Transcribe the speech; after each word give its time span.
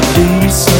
got 0.00 0.79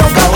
don't 0.00 0.14
go 0.14 0.29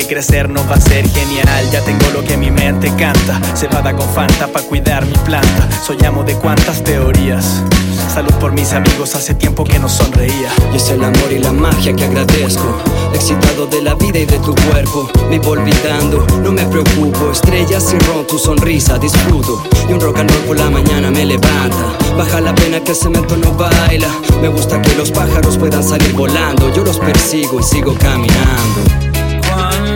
que 0.00 0.14
crecer 0.14 0.48
no 0.48 0.66
va 0.66 0.76
a 0.76 0.80
ser 0.80 1.08
genial. 1.08 1.70
Ya 1.72 1.82
tengo 1.82 2.06
lo 2.12 2.22
que 2.24 2.36
mi 2.36 2.50
mente 2.50 2.88
canta. 2.96 3.40
Cebada 3.54 3.94
con 3.94 4.08
fanta 4.08 4.46
para 4.46 4.64
cuidar 4.66 5.04
mi 5.04 5.16
planta. 5.24 5.68
Soy 5.84 5.98
amo 6.04 6.22
de 6.22 6.34
cuantas 6.34 6.82
teorías. 6.82 7.62
Salud 8.12 8.32
por 8.34 8.52
mis 8.52 8.72
amigos 8.72 9.14
hace 9.14 9.34
tiempo 9.34 9.64
que 9.64 9.78
no 9.78 9.88
sonreía. 9.88 10.50
Y 10.72 10.76
es 10.76 10.88
el 10.90 11.04
amor 11.04 11.32
y 11.32 11.38
la 11.38 11.52
magia 11.52 11.94
que 11.94 12.04
agradezco. 12.04 12.76
Excitado 13.14 13.66
de 13.66 13.82
la 13.82 13.94
vida 13.94 14.18
y 14.18 14.26
de 14.26 14.38
tu 14.38 14.54
cuerpo 14.54 15.10
me 15.28 15.38
no 15.38 16.52
me 16.52 16.64
preocupo 16.66 17.30
estrellas 17.32 17.92
y 17.92 17.98
ron 18.06 18.26
tu 18.26 18.38
sonrisa 18.38 18.98
disfruto. 18.98 19.62
Y 19.88 19.92
un 19.92 20.00
rock 20.00 20.18
and 20.18 20.30
roll 20.30 20.44
por 20.44 20.58
la 20.58 20.70
mañana 20.70 21.10
me 21.10 21.26
levanta. 21.26 22.14
Baja 22.16 22.40
la 22.40 22.54
pena 22.54 22.80
que 22.80 22.92
el 22.92 22.96
cemento 22.96 23.36
no 23.36 23.52
baila. 23.52 24.08
Me 24.40 24.48
gusta 24.48 24.80
que 24.80 24.94
los 24.94 25.10
pájaros 25.10 25.58
puedan 25.58 25.84
salir 25.84 26.12
volando. 26.14 26.72
Yo 26.74 26.84
los 26.84 26.98
persigo 26.98 27.60
y 27.60 27.62
sigo 27.62 27.94
caminando. 27.94 29.09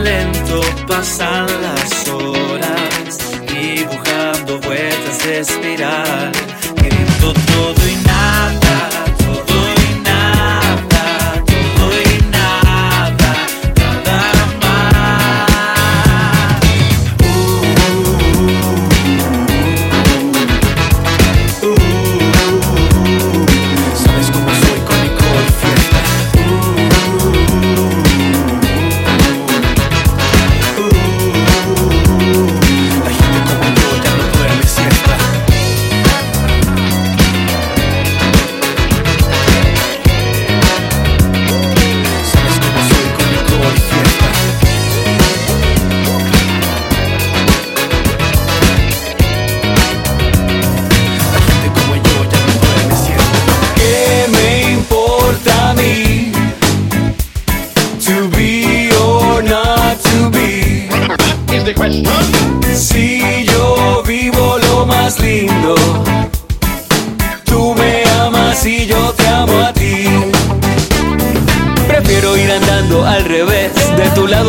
Lento 0.05 0.61
pasan 0.87 1.47
las 1.63 2.07
horas, 2.09 3.17
dibujando 3.51 4.59
vueltas 4.59 5.25
de 5.25 5.39
espiral, 5.39 6.31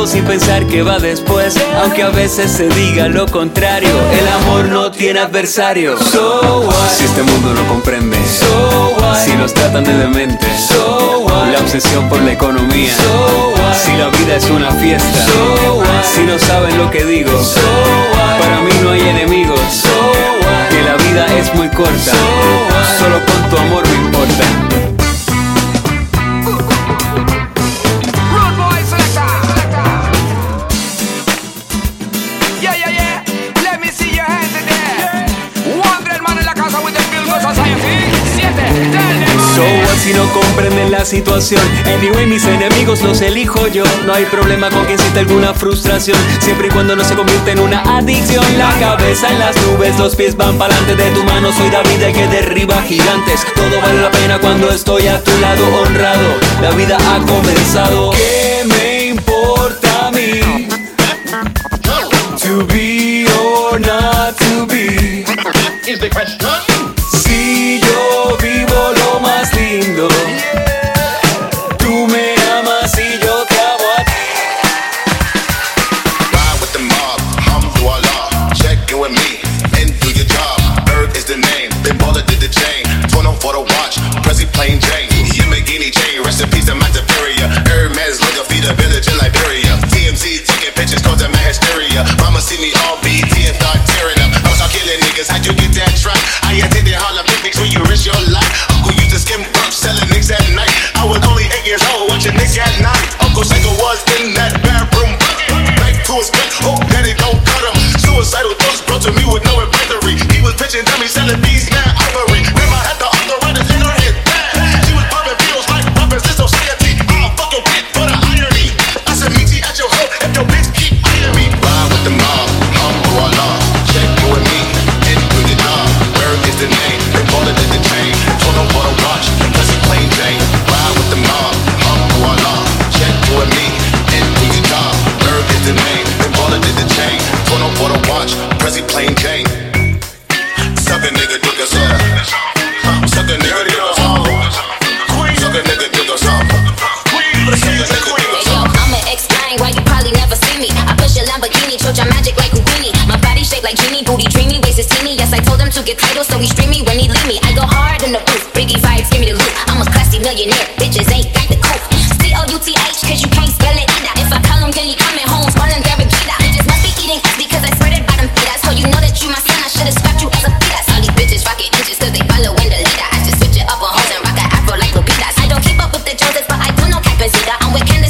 sin 0.06 0.24
pensar 0.24 0.64
que 0.66 0.82
va 0.82 0.98
después. 0.98 1.54
Aunque 1.82 2.02
a 2.02 2.10
veces 2.10 2.50
se 2.50 2.68
diga 2.68 3.08
lo 3.08 3.26
contrario, 3.26 3.88
el 4.12 4.28
amor 4.28 4.66
no 4.66 4.90
tiene 4.90 5.20
adversario. 5.20 5.96
Si 5.98 7.04
este 7.04 7.22
mundo 7.22 7.54
no 7.54 7.66
comprende, 7.68 8.16
si 9.24 9.32
nos 9.36 9.52
tratan 9.52 9.84
de 9.84 9.94
demente, 9.94 10.46
la 11.52 11.58
obsesión 11.60 12.08
por 12.08 12.20
la 12.22 12.32
economía. 12.32 12.92
Si 13.84 13.92
la 13.96 14.08
vida 14.08 14.36
es 14.36 14.48
una 14.50 14.70
fiesta, 14.72 15.26
si 16.14 16.22
no 16.22 16.38
saben 16.38 16.78
lo 16.78 16.90
que 16.90 17.04
digo, 17.04 17.32
para 18.40 18.60
mí 18.60 18.70
no 18.82 18.90
hay 18.92 19.00
enemigos. 19.00 19.60
Que 20.70 20.82
la 20.82 20.96
vida 20.96 21.26
es 21.38 21.54
muy 21.54 21.68
corta, 21.68 22.12
solo 22.98 23.20
con 23.24 23.50
tu 23.50 23.56
amor 23.56 23.82
me 23.88 23.94
importa. 23.94 24.95
Si 39.96 40.12
no 40.12 40.24
comprenden 40.32 40.90
la 40.90 41.04
situación. 41.04 41.60
Anyway, 41.86 42.26
mis 42.26 42.44
enemigos 42.44 43.02
los 43.02 43.20
elijo 43.20 43.66
yo. 43.68 43.84
No 44.06 44.14
hay 44.14 44.24
problema 44.26 44.70
con 44.70 44.84
quien 44.86 44.98
sienta 44.98 45.20
alguna 45.20 45.54
frustración, 45.54 46.18
siempre 46.40 46.68
y 46.68 46.70
cuando 46.70 46.96
no 46.96 47.04
se 47.04 47.14
convierta 47.14 47.52
en 47.52 47.60
una 47.60 47.80
adicción. 47.98 48.44
La 48.58 48.72
cabeza 48.78 49.30
en 49.30 49.38
las 49.38 49.56
nubes, 49.66 49.98
los 49.98 50.16
pies 50.16 50.36
van 50.36 50.56
para 50.58 50.74
adelante 50.74 51.04
de 51.04 51.10
tu 51.10 51.24
mano. 51.24 51.52
Soy 51.52 51.70
David 51.70 52.02
el 52.02 52.12
que 52.12 52.26
derriba 52.28 52.80
gigantes. 52.82 53.40
Todo 53.54 53.80
vale 53.80 54.00
la 54.00 54.10
pena 54.10 54.38
cuando 54.38 54.70
estoy 54.70 55.06
a 55.06 55.22
tu 55.22 55.36
lado 55.38 55.64
honrado. 55.82 56.34
La 56.62 56.70
vida 56.70 56.96
ha 56.96 57.18
comenzado. 57.26 58.10
¿Qué 58.10 58.64
me 58.66 59.06
importa 59.06 60.08
a 60.08 60.10
mí? 60.10 60.68
To 62.42 62.64
be 62.66 63.26
or 63.26 63.80
not 63.80 64.36
to 64.38 64.66
be. 64.66 65.24
Is 65.86 65.98
the 66.00 66.08
question? 66.08 66.65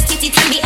kitty 0.07 0.29
tell 0.29 0.49
me 0.49 0.56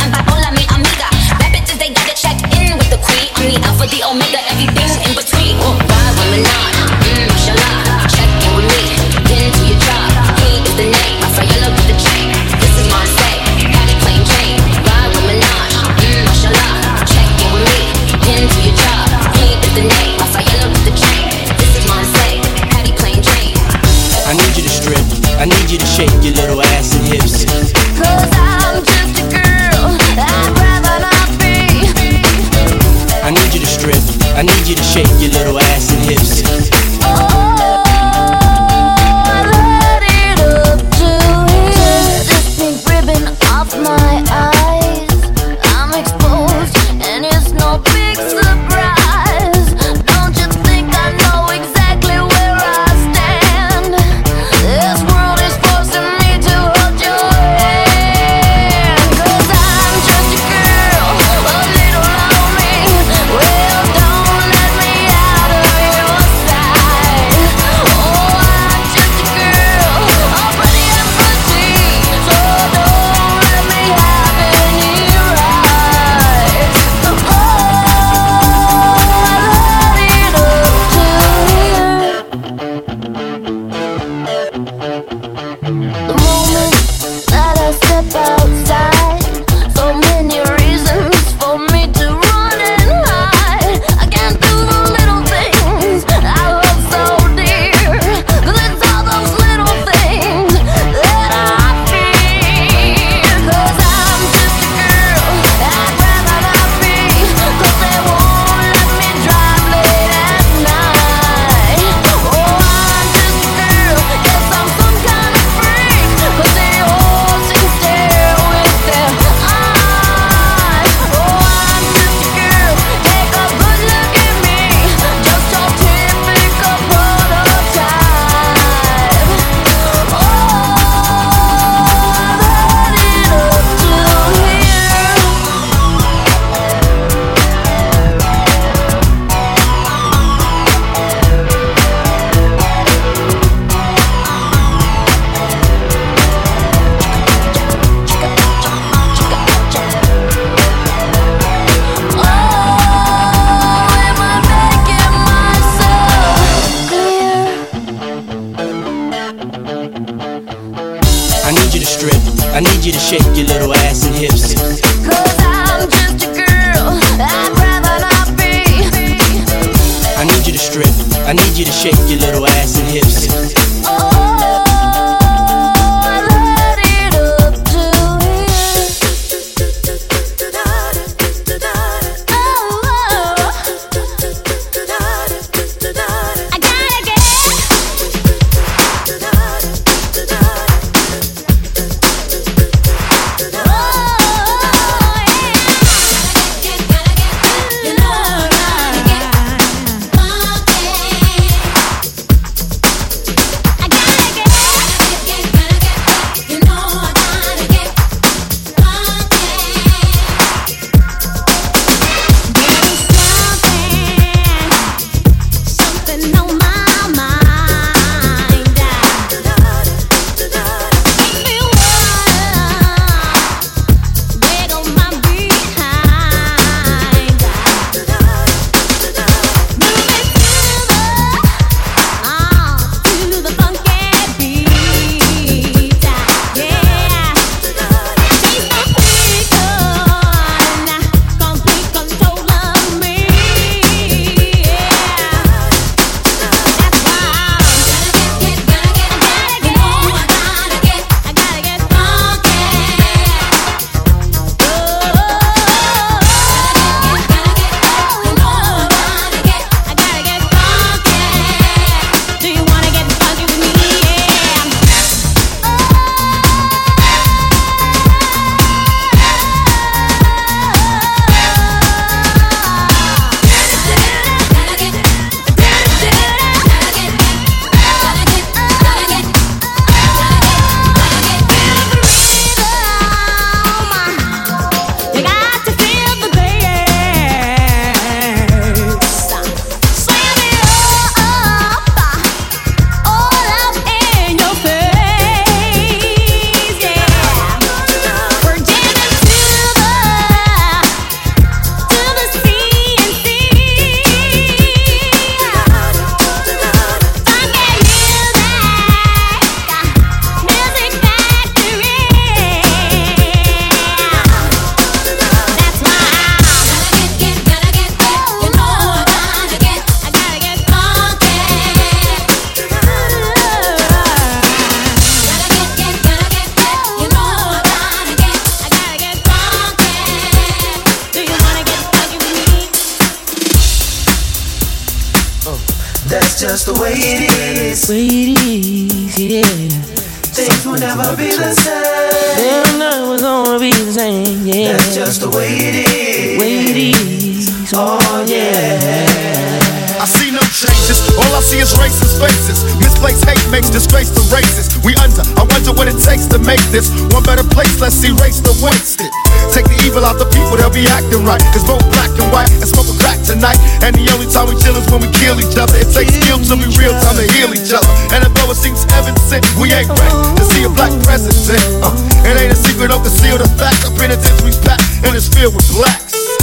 make 356.52 356.68
this 356.68 356.92
one 357.16 357.24
better 357.24 357.44
place. 357.48 357.80
Let's 357.80 357.96
erase 358.04 358.44
the 358.44 358.52
wasted. 358.60 359.08
Take 359.56 359.64
the 359.64 359.78
evil 359.88 360.04
out 360.04 360.20
the 360.20 360.28
people, 360.28 360.60
they'll 360.60 360.72
be 360.72 360.84
acting 360.84 361.24
right. 361.24 361.40
Cause 361.52 361.64
both 361.64 361.80
black 361.88 362.12
and 362.20 362.28
white 362.28 362.52
and 362.52 362.68
smoke 362.68 362.88
a 362.92 362.96
crack 363.00 363.24
tonight. 363.24 363.56
And 363.80 363.96
the 363.96 364.04
only 364.12 364.28
time 364.28 364.52
we 364.52 364.56
chill 364.60 364.76
is 364.76 364.84
when 364.92 365.00
we 365.00 365.08
kill 365.16 365.40
each 365.40 365.56
other. 365.56 365.72
It 365.80 365.88
takes 365.88 366.12
skill 366.12 366.36
to 366.36 366.54
be 366.60 366.68
real 366.76 366.92
time 367.00 367.16
to 367.16 367.24
heal 367.32 367.48
each 367.56 367.72
other. 367.72 367.88
And 368.12 368.20
although 368.28 368.52
it 368.52 368.60
seems 368.60 368.84
heaven 368.92 369.16
sent, 369.24 369.48
we 369.56 369.72
ain't 369.72 369.88
ready 369.88 370.16
to 370.36 370.44
see 370.52 370.68
a 370.68 370.70
black 370.76 370.92
president. 371.08 371.64
Uh, 371.80 371.92
it 372.28 372.36
ain't 372.36 372.52
a 372.52 372.58
secret, 372.58 372.92
don't 372.92 373.00
conceal 373.00 373.40
the 373.40 373.48
fact. 373.56 373.88
Our 373.88 373.92
penitentiary's 373.96 374.60
packed 374.60 374.84
and 375.08 375.16
it's 375.16 375.32
filled 375.32 375.56
with 375.56 375.68
blacks. 375.72 376.11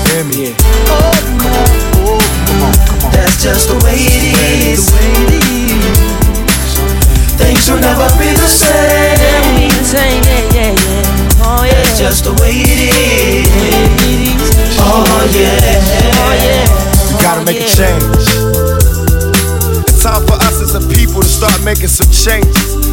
Hear 0.10 0.24
me. 0.26 0.54
Come 0.88 1.02
on, 1.02 2.26
come 2.48 2.64
on. 2.64 2.74
That's 3.12 3.42
just 3.44 3.68
the 3.70 3.76
way 3.84 3.98
it 3.98 4.24
is. 4.78 4.90
Things 7.38 7.70
will 7.70 7.80
never 7.82 8.08
be 8.20 8.30
the 8.34 8.48
same. 8.48 9.74
Oh. 11.46 11.66
That's 11.66 11.98
just 12.00 12.24
the 12.26 12.34
way 12.42 12.52
it 12.54 12.80
is. 12.94 13.50
Oh 14.80 15.06
yeah. 15.34 15.82
Oh. 16.16 16.34
You 17.10 17.18
gotta 17.22 17.42
Oh, 17.42 17.46
make 17.46 17.58
a 17.62 17.68
change. 17.68 18.28
It's 19.88 20.04
time 20.04 20.26
for 20.28 20.34
us 20.36 20.62
as 20.62 20.76
a 20.76 20.80
people 20.94 21.22
to 21.22 21.28
start 21.28 21.62
making 21.64 21.88
some 21.88 22.10
changes. 22.12 22.93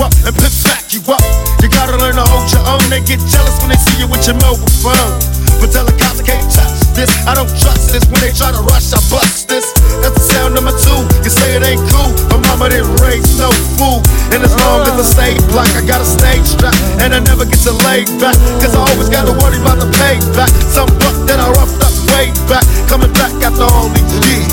up, 0.00 0.12
and 0.24 0.34
pimp 0.34 0.52
smack 0.52 0.92
you 0.92 1.00
up. 1.12 1.22
You 1.60 1.68
gotta 1.68 1.96
learn 2.00 2.16
to 2.16 2.24
hold 2.24 2.48
your 2.52 2.64
own. 2.64 2.82
They 2.88 3.00
get 3.04 3.20
jealous 3.28 3.56
when 3.60 3.70
they 3.70 3.80
see 3.80 4.00
you 4.00 4.08
with 4.08 4.24
your 4.24 4.36
mobile 4.40 4.68
phone. 4.80 5.12
But 5.60 5.72
tell 5.72 5.84
the 5.84 5.92
cops 6.00 6.20
I 6.20 6.24
can't 6.24 6.48
touch 6.48 6.80
this. 6.96 7.12
I 7.28 7.36
don't 7.36 7.50
trust 7.60 7.92
this. 7.92 8.04
When 8.08 8.20
they 8.24 8.32
try 8.32 8.48
to 8.48 8.62
rush, 8.64 8.92
I 8.96 9.00
bust 9.12 9.48
this. 9.48 9.68
That's 10.00 10.16
the 10.16 10.24
sound 10.24 10.56
number 10.56 10.72
two. 10.72 11.00
You 11.20 11.30
say 11.30 11.56
it 11.56 11.62
ain't 11.64 11.84
cool, 11.92 12.10
but 12.32 12.40
mama 12.48 12.72
didn't 12.72 12.96
raise 13.04 13.28
no 13.36 13.52
fool. 13.76 14.00
And 14.32 14.40
as 14.40 14.54
long 14.64 14.88
as 14.88 14.96
I 14.96 15.04
stay 15.04 15.32
black, 15.52 15.68
I 15.76 15.84
got 15.84 16.00
a 16.00 16.08
stage 16.08 16.48
strap. 16.48 16.76
And 17.04 17.12
I 17.12 17.20
never 17.20 17.44
get 17.44 17.60
to 17.68 17.74
lay 17.84 18.08
back. 18.16 18.36
Cause 18.64 18.72
I 18.72 18.80
always 18.80 19.12
gotta 19.12 19.36
worry 19.36 19.60
about 19.60 19.80
the 19.80 19.88
payback. 20.00 20.50
Some 20.72 20.88
buck 21.00 21.16
that 21.28 21.36
I 21.36 21.48
roughed 21.52 21.80
up 21.84 21.92
way 22.16 22.32
back. 22.48 22.64
Coming 22.88 23.12
back 23.12 23.32
after 23.44 23.68
all 23.68 23.92
these 23.92 24.12
years. 24.24 24.48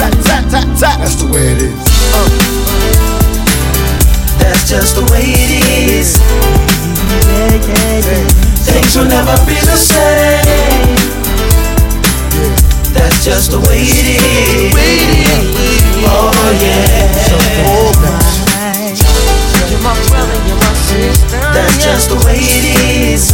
Tat, 0.00 0.12
tat, 0.24 0.44
tat, 0.48 0.66
tat. 0.80 0.96
That's 1.04 1.20
the 1.20 1.28
way 1.28 1.52
it 1.52 1.60
is. 1.68 1.76
Uh. 2.16 2.75
That's 4.46 4.70
just 4.70 4.94
the 4.94 5.02
way 5.10 5.26
it 5.26 5.50
is. 5.90 6.22
Things 8.62 8.94
will 8.96 9.10
never 9.10 9.34
be 9.44 9.58
the 9.58 9.74
same. 9.74 10.94
That's 12.94 13.24
just 13.24 13.50
the 13.50 13.58
way 13.66 13.82
it 13.82 14.06
is. 14.06 14.70
Oh 16.06 16.30
yeah. 16.62 17.10
You're 19.68 19.82
my 19.82 19.98
brother, 20.06 20.38
you're 20.46 20.62
my 20.62 20.72
sister. 20.78 21.42
That's 21.50 21.82
just 21.82 22.08
the 22.10 22.16
way 22.24 22.38
it 22.38 22.64
is. 23.18 23.32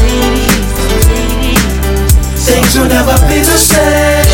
Things 2.40 2.72
will 2.74 2.88
never 2.88 3.20
be 3.28 3.44
the 3.44 3.58
same. 3.60 4.24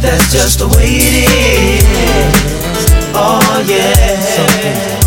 That's 0.00 0.32
just 0.32 0.60
the 0.60 0.68
way 0.68 0.88
it 0.88 1.28
is. 1.28 2.69
Oh 3.12 3.64
yeah. 3.66 4.99